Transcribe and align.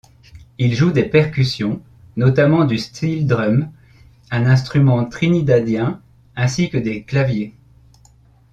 Il 0.57 0.73
joue 0.73 0.89
des 0.91 1.03
percussions, 1.03 1.79
notamment 2.17 2.65
du 2.65 2.79
steel-drum, 2.79 3.71
un 4.31 4.45
instrument 4.47 5.05
trinidadien, 5.05 6.01
ainsi 6.35 6.71
que 6.71 6.77
des 6.79 7.03
claviers. 7.03 7.53